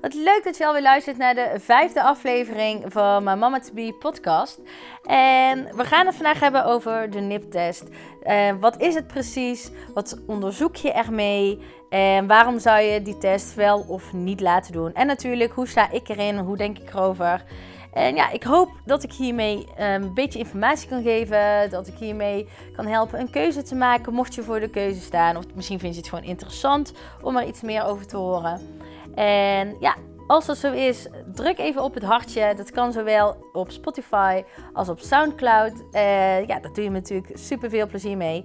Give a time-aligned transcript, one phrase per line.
[0.00, 3.96] Wat leuk dat je alweer luistert naar de vijfde aflevering van mijn Mama to Be
[3.98, 4.60] podcast.
[5.04, 7.84] En we gaan het vandaag hebben over de NIP-test.
[8.22, 9.70] Uh, wat is het precies?
[9.94, 11.58] Wat onderzoek je ermee?
[11.88, 14.94] En waarom zou je die test wel of niet laten doen?
[14.94, 16.38] En natuurlijk, hoe sta ik erin?
[16.38, 17.44] Hoe denk ik erover?
[17.92, 21.70] En ja, ik hoop dat ik hiermee ehm, een beetje informatie kan geven.
[21.70, 24.12] Dat ik hiermee kan helpen een keuze te maken.
[24.12, 25.36] Mocht je voor de keuze staan.
[25.36, 26.92] Of misschien vind je het gewoon interessant
[27.22, 28.78] om er iets meer over te horen.
[29.14, 32.54] En ja, als dat zo is, druk even op het hartje.
[32.56, 35.72] Dat kan zowel op Spotify als op Soundcloud.
[35.92, 38.44] Uh, ja, daar doe je natuurlijk super veel plezier mee.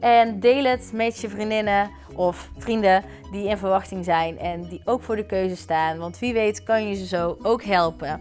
[0.00, 5.02] En deel het met je vriendinnen of vrienden die in verwachting zijn en die ook
[5.02, 5.98] voor de keuze staan.
[5.98, 8.20] Want wie weet kan je ze zo ook helpen.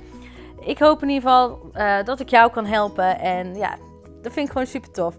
[0.65, 3.19] Ik hoop in ieder geval uh, dat ik jou kan helpen.
[3.19, 3.77] En ja,
[4.25, 5.15] dat vind ik gewoon super tof.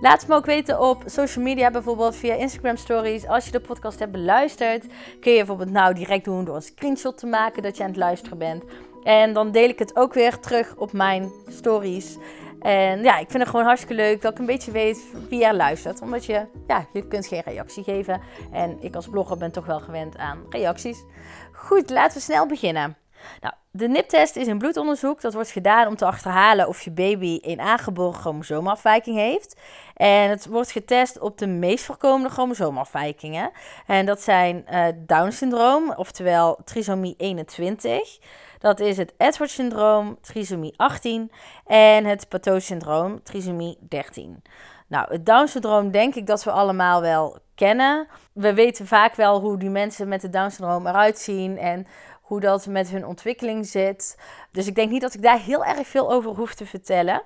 [0.00, 3.26] Laat me ook weten op social media, bijvoorbeeld via Instagram Stories.
[3.26, 4.86] Als je de podcast hebt beluisterd,
[5.20, 7.98] kun je bijvoorbeeld nou direct doen door een screenshot te maken dat je aan het
[7.98, 8.64] luisteren bent.
[9.02, 12.16] En dan deel ik het ook weer terug op mijn stories.
[12.60, 15.54] En ja, ik vind het gewoon hartstikke leuk dat ik een beetje weet wie er
[15.54, 16.00] luistert.
[16.00, 18.20] Omdat je, ja, je kunt geen reactie geven.
[18.52, 21.04] En ik als blogger ben toch wel gewend aan reacties.
[21.52, 22.96] Goed, laten we snel beginnen.
[23.40, 27.38] Nou, de NIP-test is een bloedonderzoek dat wordt gedaan om te achterhalen of je baby
[27.42, 29.60] een aangeboren chromosoomafwijking heeft.
[29.94, 33.50] En het wordt getest op de meest voorkomende chromosoomafwijkingen.
[33.86, 38.18] En dat zijn uh, Down-syndroom, oftewel trisomie 21.
[38.58, 41.30] Dat is het Edwards-syndroom, trisomie 18.
[41.66, 44.42] En het Pateau-syndroom, trisomie 13.
[44.86, 48.06] Nou, het Down-syndroom denk ik dat we allemaal wel kennen.
[48.32, 51.86] We weten vaak wel hoe die mensen met het Down-syndroom eruit zien en
[52.28, 54.18] hoe dat met hun ontwikkeling zit.
[54.50, 57.22] Dus ik denk niet dat ik daar heel erg veel over hoef te vertellen.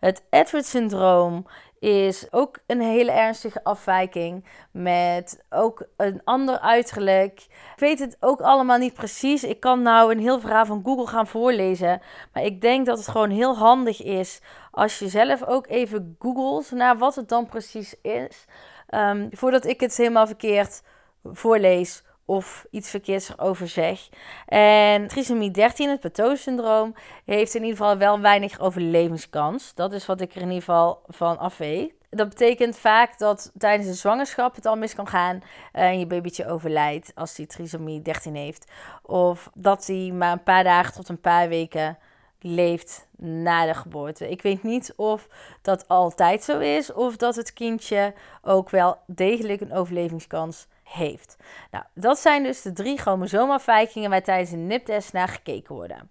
[0.00, 1.46] Het Edwards-syndroom
[1.78, 7.40] is ook een hele ernstige afwijking met ook een ander uiterlijk.
[7.40, 9.44] Ik weet het ook allemaal niet precies.
[9.44, 12.00] Ik kan nou een heel verhaal van Google gaan voorlezen,
[12.32, 16.70] maar ik denk dat het gewoon heel handig is als je zelf ook even googelt
[16.70, 18.44] naar wat het dan precies is,
[18.90, 20.82] um, voordat ik het helemaal verkeerd
[21.32, 24.08] voorlees of iets verkeerds erover zeg.
[24.46, 26.94] En trisomie 13, het Pateau-syndroom,
[27.24, 29.74] heeft in ieder geval wel weinig overlevingskans.
[29.74, 31.92] Dat is wat ik er in ieder geval van af weet.
[32.10, 35.42] Dat betekent vaak dat tijdens de zwangerschap het al mis kan gaan
[35.72, 38.70] en je babytje overlijdt als hij trisomie 13 heeft.
[39.02, 41.98] Of dat hij maar een paar dagen tot een paar weken
[42.40, 44.30] leeft na de geboorte.
[44.30, 45.28] Ik weet niet of
[45.62, 51.36] dat altijd zo is of dat het kindje ook wel degelijk een overlevingskans heeft.
[51.70, 56.10] Nou, dat zijn dus de drie chromosoomafwijkingen waar tijdens een NIP-test naar gekeken worden.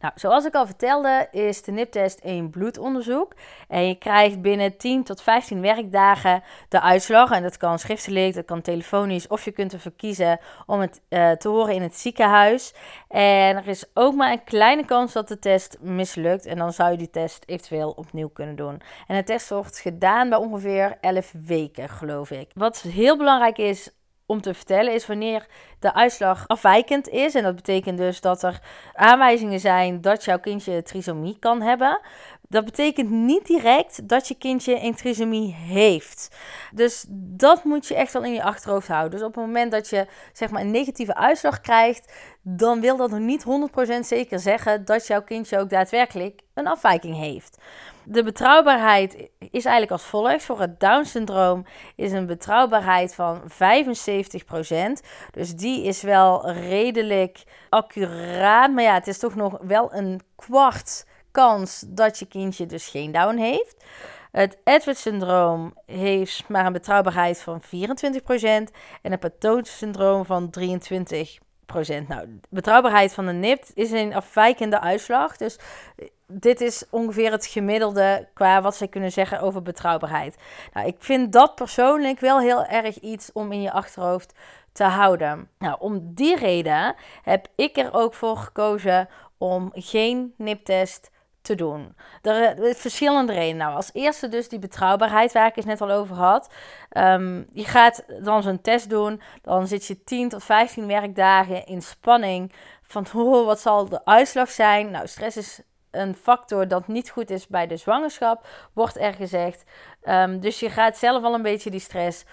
[0.00, 3.34] Nou, zoals ik al vertelde, is de NIP-test een bloedonderzoek.
[3.68, 7.30] En je krijgt binnen 10 tot 15 werkdagen de uitslag.
[7.30, 11.30] En dat kan schriftelijk, dat kan telefonisch, of je kunt ervoor kiezen om het uh,
[11.30, 12.74] te horen in het ziekenhuis.
[13.08, 16.46] En er is ook maar een kleine kans dat de test mislukt.
[16.46, 18.80] En dan zou je die test eventueel opnieuw kunnen doen.
[19.06, 22.50] En de test wordt gedaan bij ongeveer 11 weken, geloof ik.
[22.54, 23.90] Wat heel belangrijk is
[24.30, 25.46] om te vertellen is wanneer
[25.78, 27.34] de uitslag afwijkend is.
[27.34, 28.60] En dat betekent dus dat er
[28.94, 32.00] aanwijzingen zijn dat jouw kindje trisomie kan hebben.
[32.50, 36.36] Dat betekent niet direct dat je kindje een trisomie heeft.
[36.74, 39.10] Dus dat moet je echt wel in je achterhoofd houden.
[39.10, 42.12] Dus op het moment dat je zeg maar een negatieve uitslag krijgt,
[42.42, 43.44] dan wil dat nog niet
[43.96, 47.58] 100% zeker zeggen dat jouw kindje ook daadwerkelijk een afwijking heeft.
[48.04, 50.44] De betrouwbaarheid is eigenlijk als volgt.
[50.44, 51.66] Voor het Down-syndroom
[51.96, 53.46] is een betrouwbaarheid van 75%.
[55.30, 58.72] Dus die is wel redelijk accuraat.
[58.72, 63.12] Maar ja, het is toch nog wel een kwart kans dat je kindje dus geen
[63.12, 63.84] Down heeft.
[64.30, 67.66] Het Edwards-syndroom heeft maar een betrouwbaarheid van 24%
[69.02, 72.06] en het Pateau-syndroom van 23%.
[72.08, 75.36] Nou, betrouwbaarheid van de NIPT is een afwijkende uitslag.
[75.36, 75.58] Dus
[76.26, 80.36] dit is ongeveer het gemiddelde qua wat zij kunnen zeggen over betrouwbaarheid.
[80.72, 84.34] Nou, ik vind dat persoonlijk wel heel erg iets om in je achterhoofd
[84.72, 85.48] te houden.
[85.58, 91.10] Nou, om die reden heb ik er ook voor gekozen om geen NIP-test
[91.50, 91.94] te doen.
[92.22, 93.56] Er zijn verschillende redenen.
[93.56, 96.50] Nou, als eerste dus die betrouwbaarheid waar ik het net al over had.
[96.92, 101.82] Um, je gaat dan zo'n test doen, dan zit je 10 tot 15 werkdagen in
[101.82, 102.52] spanning
[102.82, 104.90] van oh, wat zal de uitslag zijn.
[104.90, 105.60] Nou, stress is
[105.90, 109.64] een factor dat niet goed is bij de zwangerschap, wordt er gezegd.
[110.04, 112.24] Um, dus je gaat zelf al een beetje die stress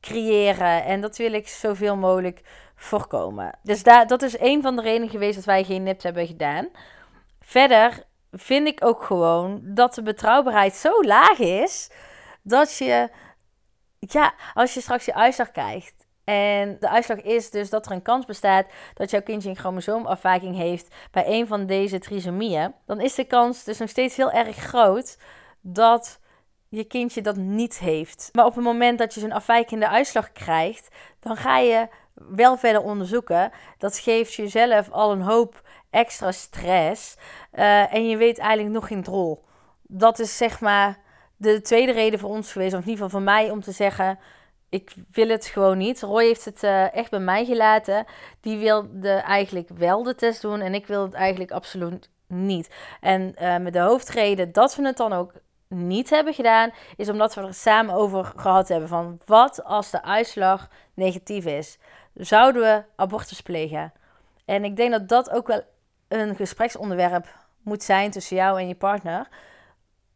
[0.00, 0.84] creëren.
[0.84, 2.40] En dat wil ik zoveel mogelijk
[2.76, 3.58] voorkomen.
[3.62, 6.68] Dus dat is een van de redenen geweest dat wij geen NIPT hebben gedaan.
[7.40, 11.90] Verder vind ik ook gewoon dat de betrouwbaarheid zo laag is
[12.42, 13.10] dat je,
[13.98, 18.02] ja, als je straks je uitslag krijgt En de uitslag is dus dat er een
[18.02, 22.74] kans bestaat dat jouw kindje een chromosoomafwijking heeft bij een van deze trisomieën.
[22.86, 25.18] Dan is de kans dus nog steeds heel erg groot
[25.60, 26.20] dat
[26.68, 28.28] je kindje dat niet heeft.
[28.32, 30.88] Maar op het moment dat je zo'n afwijkende uitslag krijgt,
[31.20, 33.50] dan ga je wel verder onderzoeken.
[33.78, 37.16] Dat geeft jezelf al een hoop extra stress.
[37.54, 39.44] Uh, en je weet eigenlijk nog geen rol.
[39.82, 40.98] Dat is zeg maar
[41.36, 44.18] de tweede reden voor ons geweest, of in ieder geval voor mij, om te zeggen:
[44.68, 46.02] ik wil het gewoon niet.
[46.02, 48.04] Roy heeft het uh, echt bij mij gelaten.
[48.40, 52.70] Die wilde eigenlijk wel de test doen en ik wil het eigenlijk absoluut niet.
[53.00, 55.32] En uh, met de hoofdreden dat we het dan ook
[55.68, 60.02] niet hebben gedaan, is omdat we er samen over gehad hebben van wat als de
[60.02, 61.78] uitslag negatief is.
[62.14, 63.92] Zouden we abortus plegen?
[64.44, 65.62] En ik denk dat dat ook wel
[66.08, 69.28] een gespreksonderwerp moet zijn tussen jou en je partner.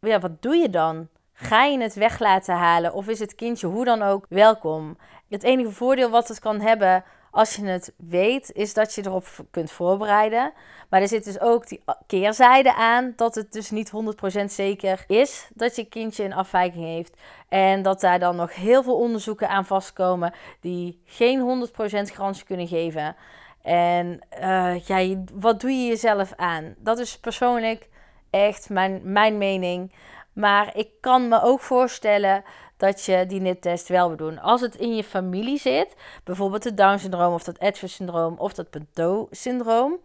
[0.01, 1.09] Ja, wat doe je dan?
[1.33, 4.97] Ga je het weg laten halen of is het kindje hoe dan ook welkom?
[5.29, 7.05] Het enige voordeel wat het kan hebben
[7.37, 10.53] als je het weet, is dat je erop kunt voorbereiden.
[10.89, 13.93] Maar er zit dus ook die keerzijde aan dat het dus niet
[14.41, 17.17] 100% zeker is dat je kindje een afwijking heeft.
[17.49, 21.73] En dat daar dan nog heel veel onderzoeken aan vastkomen die geen 100%
[22.13, 23.17] garantie kunnen geven.
[23.63, 26.75] En uh, ja, wat doe je jezelf aan?
[26.79, 27.89] Dat is persoonlijk
[28.31, 29.93] echt mijn, mijn mening.
[30.33, 32.45] Maar ik kan me ook voorstellen
[32.77, 34.39] dat je die NIT-test wel wil doen.
[34.39, 35.95] Als het in je familie zit,
[36.25, 39.99] bijvoorbeeld het Down-syndroom of dat Edwards-syndroom of dat Pinto-syndroom,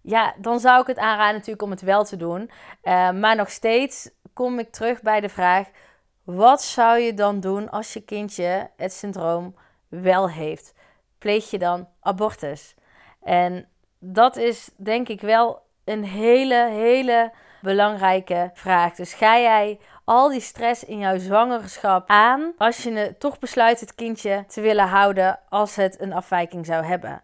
[0.00, 2.50] ja, dan zou ik het aanraden natuurlijk om het wel te doen.
[2.82, 5.68] Uh, maar nog steeds kom ik terug bij de vraag:
[6.24, 9.54] wat zou je dan doen als je kindje het syndroom
[9.88, 10.74] wel heeft?
[11.18, 12.74] Pleeg je dan abortus?
[13.22, 13.68] En
[13.98, 17.32] dat is denk ik wel een hele, hele
[17.62, 18.94] belangrijke vraag.
[18.94, 23.94] Dus ga jij al die stress in jouw zwangerschap aan als je toch besluit het
[23.94, 27.22] kindje te willen houden als het een afwijking zou hebben?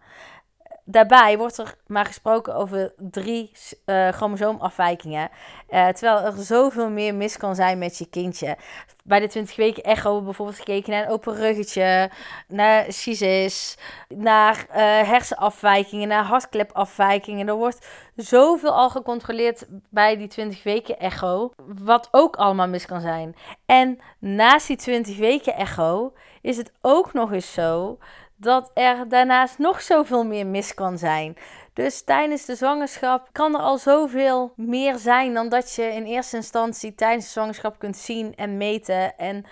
[0.91, 3.53] Daarbij wordt er maar gesproken over drie
[3.87, 5.31] uh, chromosoomafwijkingen.
[5.71, 8.57] Uh, terwijl er zoveel meer mis kan zijn met je kindje.
[9.05, 12.11] Bij de 20 weken echo bijvoorbeeld gekeken naar een open ruggetje,
[12.49, 13.79] naar cysis,
[14.09, 14.77] naar uh,
[15.09, 17.49] hersenafwijkingen, naar hartklepafwijkingen.
[17.49, 21.51] Er wordt zoveel al gecontroleerd bij die 20 weken echo,
[21.83, 23.37] wat ook allemaal mis kan zijn.
[23.67, 27.99] En naast die 20 weken echo is het ook nog eens zo
[28.41, 31.37] dat er daarnaast nog zoveel meer mis kan zijn.
[31.73, 36.37] Dus tijdens de zwangerschap kan er al zoveel meer zijn dan dat je in eerste
[36.37, 39.19] instantie tijdens de zwangerschap kunt zien en meten.
[39.19, 39.45] En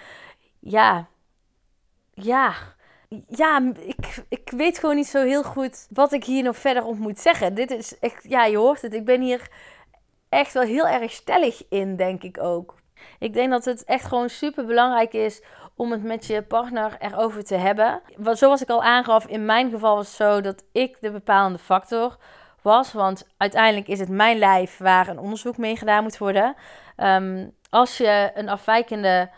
[0.60, 1.08] ja,
[2.14, 2.54] ja,
[3.28, 6.98] ja, ik, ik weet gewoon niet zo heel goed wat ik hier nog verder op
[6.98, 7.54] moet zeggen.
[7.54, 8.94] Dit is echt, ja, je hoort het.
[8.94, 9.50] Ik ben hier
[10.28, 12.74] echt wel heel erg stellig in, denk ik ook.
[13.18, 15.42] Ik denk dat het echt gewoon super belangrijk is
[15.78, 18.00] om het met je partner erover te hebben.
[18.32, 22.16] Zoals ik al aangaf, in mijn geval was het zo dat ik de bepalende factor
[22.62, 22.92] was.
[22.92, 26.54] Want uiteindelijk is het mijn lijf waar een onderzoek mee gedaan moet worden.
[26.96, 29.30] Ehm, als je een afwijkende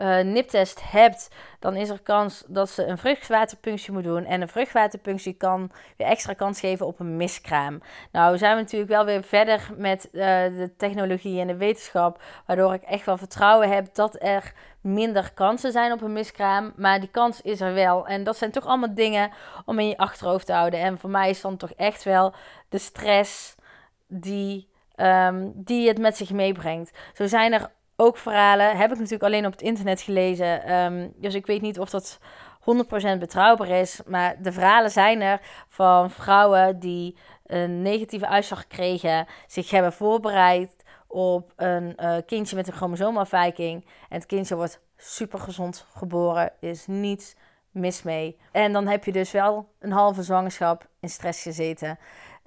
[0.00, 4.24] uh, niptest hebt, dan is er kans dat ze een vruchtwaterpunctie moet doen.
[4.24, 7.80] En een vruchtwaterpunctie kan weer extra kans geven op een miskraam.
[8.12, 12.22] Nou zijn we natuurlijk wel weer verder met uh, de technologie en de wetenschap.
[12.46, 16.72] Waardoor ik echt wel vertrouwen heb dat er minder kansen zijn op een miskraam.
[16.76, 18.06] Maar die kans is er wel.
[18.06, 19.30] En dat zijn toch allemaal dingen
[19.64, 20.80] om in je achterhoofd te houden.
[20.80, 22.34] En voor mij is dan toch echt wel
[22.68, 23.54] de stress
[24.06, 26.98] die, um, die het met zich meebrengt.
[27.14, 28.76] Zo zijn er ook verhalen.
[28.76, 30.62] Heb ik natuurlijk alleen op het internet gelezen.
[30.64, 32.18] Ehm, dus ik weet niet of dat
[32.60, 34.00] 100% betrouwbaar is.
[34.06, 37.16] Maar de verhalen zijn er van vrouwen die
[37.46, 40.76] een negatieve uitslag kregen, zich hebben voorbereid
[41.06, 43.84] op een uh, kindje met een chromosoomafwijking.
[43.84, 47.34] En het kindje wordt super gezond geboren, is niets
[47.70, 48.38] mis mee.
[48.52, 51.98] En dan heb je dus wel een halve zwangerschap in stress gezeten.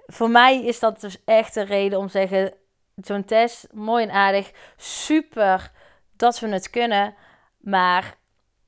[0.07, 2.53] Voor mij is dat dus echt een reden om te zeggen:
[2.95, 5.71] zo'n test, mooi en aardig, super
[6.15, 7.15] dat we het kunnen.
[7.57, 8.17] Maar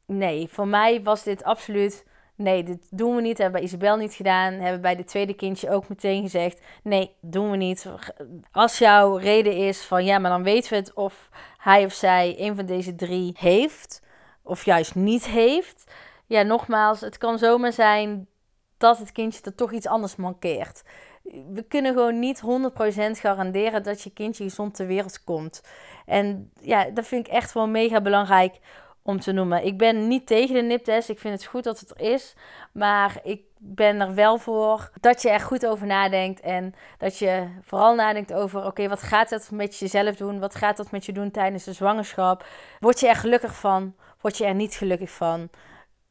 [0.05, 2.05] nee, voor mij was dit absoluut.
[2.35, 3.37] Nee, dit doen we niet.
[3.37, 4.53] Hebben bij Isabel niet gedaan.
[4.53, 7.87] Hebben bij de tweede kindje ook meteen gezegd: nee, doen we niet.
[8.51, 12.35] Als jouw reden is van ja, maar dan weten we het of hij of zij
[12.37, 14.01] een van deze drie heeft,
[14.43, 15.91] of juist niet heeft.
[16.25, 18.27] Ja, nogmaals, het kan zomaar zijn
[18.77, 20.83] dat het kindje er toch iets anders mankeert
[21.53, 22.45] we kunnen gewoon niet 100%
[23.11, 25.63] garanderen dat je kindje gezond ter wereld komt.
[26.05, 28.59] En ja, dat vind ik echt wel mega belangrijk
[29.01, 29.65] om te noemen.
[29.65, 31.09] Ik ben niet tegen de niptest.
[31.09, 32.35] Ik vind het goed dat het er is.
[32.71, 36.39] Maar ik ben er wel voor dat je er goed over nadenkt.
[36.39, 40.39] En dat je vooral nadenkt over: oké, wat gaat dat met jezelf doen?
[40.39, 42.45] Wat gaat dat met je doen tijdens de zwangerschap?
[42.79, 43.95] Word je er gelukkig van?
[44.21, 45.49] Word je er niet gelukkig van?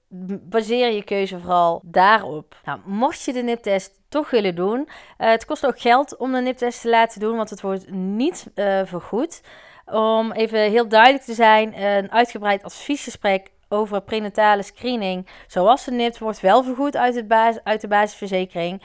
[0.08, 2.56] Baseer je keuze vooral daarop.
[2.64, 6.40] Nou, mocht je de niptest toch willen doen, uh, het kost ook geld om de
[6.40, 9.42] niptest te laten doen, want het wordt niet uh, vergoed.
[9.86, 16.18] Om even heel duidelijk te zijn, een uitgebreid adviesgesprek over prenatale screening, zoals de NIPT,
[16.18, 18.82] wordt wel vergoed uit, basis, uit de basisverzekering.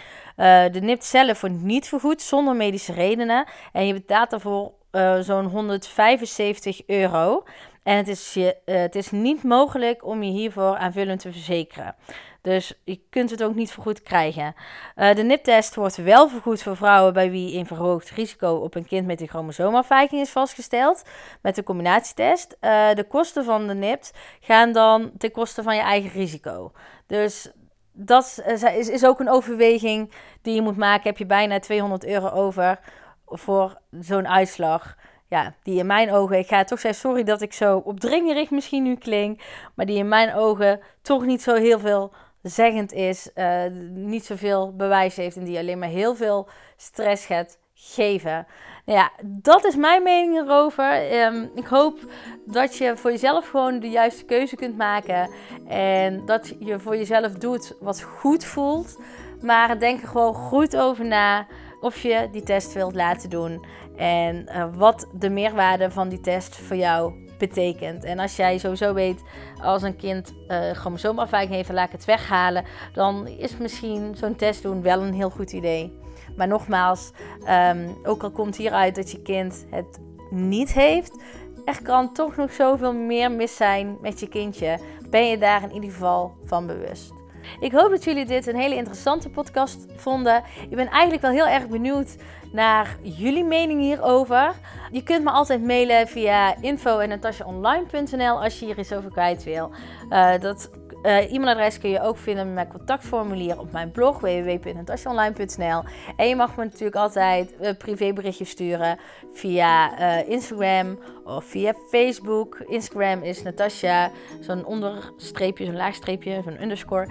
[0.72, 3.48] De NIPT zelf wordt niet vergoed zonder medische redenen.
[3.72, 4.72] En je betaalt daarvoor
[5.20, 7.44] zo'n 175 euro.
[7.84, 11.96] En het is, je, uh, het is niet mogelijk om je hiervoor aanvullend te verzekeren.
[12.42, 14.54] Dus je kunt het ook niet vergoed krijgen.
[14.96, 18.86] Uh, de NIP-test wordt wel vergoed voor vrouwen bij wie een verhoogd risico op een
[18.86, 21.04] kind met een chromosoomafwijking is vastgesteld.
[21.42, 22.58] Met de combinatietest.
[22.62, 26.72] Uh, de kosten van de NIPT gaan dan ten koste van je eigen risico.
[27.08, 27.52] Dus
[27.92, 31.10] dat is, is ook een overweging die je moet maken.
[31.10, 32.80] Heb je bijna 200 euro over
[33.26, 34.98] voor zo'n uitslag?
[35.30, 38.84] Ja, die in mijn ogen, ik ga toch zeggen, sorry dat ik zo opdringerig misschien
[38.84, 39.42] nu klink,
[39.76, 44.76] maar die in mijn ogen toch niet zo heel veel zeggend is, uh, niet zoveel
[44.76, 48.48] bewijs heeft en die alleen maar heel veel stress gaat geven.
[48.86, 51.22] Nou ja, dat is mijn mening erover.
[51.22, 52.00] Um, ik hoop
[52.46, 55.30] dat je voor jezelf gewoon de juiste keuze kunt maken
[55.68, 59.00] en dat je voor jezelf doet wat goed voelt.
[59.42, 61.48] Maar denk er gewoon goed over na
[61.80, 66.56] of je die test wilt laten doen en uh, wat de meerwaarde van die test
[66.56, 68.04] voor jou betekent.
[68.04, 69.22] En als jij sowieso weet,
[69.62, 74.64] als een kind uh, chromosoomafwijking heeft, laat ik het weghalen, dan is misschien zo'n test
[74.64, 75.98] doen wel een heel goed idee.
[76.36, 77.12] Maar nogmaals,
[77.50, 81.22] um, ook al komt hieruit dat je kind het niet heeft,
[81.66, 84.80] er kan toch nog zoveel meer mis zijn met je kindje.
[85.10, 87.19] Ben je daar in ieder geval van bewust.
[87.60, 90.44] Ik hoop dat jullie dit een hele interessante podcast vonden.
[90.70, 92.16] Ik ben eigenlijk wel heel erg benieuwd
[92.52, 94.54] naar jullie mening hierover.
[94.92, 99.72] Je kunt me altijd mailen via info.natasjaonline.nl als je hier iets over kwijt wil.
[100.10, 100.70] Uh, dat
[101.04, 105.84] uh, e-mailadres kun je ook vinden met mijn contactformulier op mijn blog www.natasjaonline.nl.
[106.16, 108.98] En je mag me natuurlijk altijd een privéberichtje sturen
[109.34, 112.60] via uh, Instagram of via Facebook.
[112.68, 117.08] Instagram is Natasja, zo'n onderstreepje, zo'n laagstreepje, zo'n underscore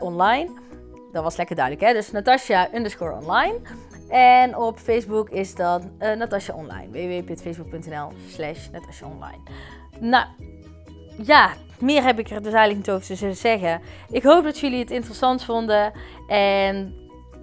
[0.00, 0.50] online.
[1.12, 1.92] Dat was lekker duidelijk, hè?
[1.92, 3.60] Dus Natasja underscore online.
[4.08, 6.88] En op Facebook is dat uh, Natasja Online.
[6.90, 8.68] www.facebook.nl slash
[9.02, 9.42] Online.
[10.00, 10.26] Nou,
[11.22, 13.80] ja, meer heb ik er dus eigenlijk niet over te zeggen.
[14.10, 15.92] Ik hoop dat jullie het interessant vonden.
[16.28, 16.94] En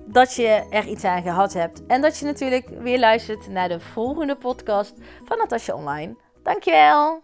[0.05, 1.85] dat je er iets aan gehad hebt.
[1.85, 4.93] En dat je natuurlijk weer luistert naar de volgende podcast
[5.25, 6.15] van Natasja Online.
[6.43, 7.21] Dankjewel!